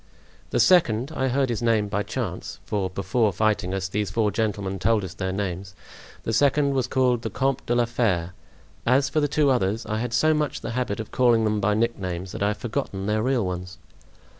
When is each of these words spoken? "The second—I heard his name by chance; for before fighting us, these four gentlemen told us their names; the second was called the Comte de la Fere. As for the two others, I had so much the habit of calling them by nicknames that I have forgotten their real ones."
"The 0.49 0.59
second—I 0.59 1.27
heard 1.27 1.49
his 1.49 1.61
name 1.61 1.87
by 1.87 2.01
chance; 2.01 2.59
for 2.65 2.89
before 2.89 3.31
fighting 3.31 3.71
us, 3.71 3.87
these 3.87 4.09
four 4.09 4.31
gentlemen 4.31 4.79
told 4.79 5.03
us 5.03 5.13
their 5.13 5.31
names; 5.31 5.75
the 6.23 6.33
second 6.33 6.73
was 6.73 6.87
called 6.87 7.21
the 7.21 7.29
Comte 7.29 7.63
de 7.67 7.75
la 7.75 7.85
Fere. 7.85 8.33
As 8.83 9.09
for 9.09 9.19
the 9.19 9.27
two 9.27 9.51
others, 9.51 9.85
I 9.85 9.99
had 9.99 10.11
so 10.15 10.33
much 10.33 10.61
the 10.61 10.71
habit 10.71 10.99
of 10.99 11.11
calling 11.11 11.43
them 11.43 11.59
by 11.59 11.75
nicknames 11.75 12.31
that 12.31 12.41
I 12.41 12.47
have 12.47 12.57
forgotten 12.57 13.05
their 13.05 13.21
real 13.21 13.45
ones." 13.45 13.77